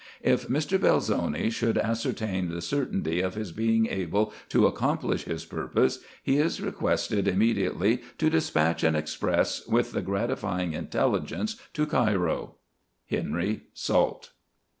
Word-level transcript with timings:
"If 0.33 0.47
Mr. 0.47 0.79
Belzoni 0.81 1.51
should 1.51 1.77
ascertain 1.77 2.49
the 2.49 2.59
certainty 2.63 3.21
of 3.21 3.35
his 3.35 3.51
being 3.51 3.85
able 3.85 4.33
to 4.49 4.65
accomplish 4.65 5.25
his 5.25 5.45
purpose, 5.45 5.99
he 6.23 6.37
is 6.37 6.59
requested 6.59 7.27
immediately 7.27 8.01
to 8.17 8.31
despatch 8.31 8.83
an 8.83 8.95
express 8.95 9.63
with 9.67 9.91
the 9.91 10.01
gratifying 10.01 10.73
intelligence 10.73 11.61
to 11.73 11.85
Cairo." 11.85 12.55
Henry 13.11 13.65
Salt." 13.75 14.31